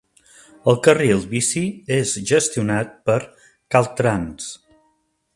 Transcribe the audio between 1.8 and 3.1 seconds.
és gestionat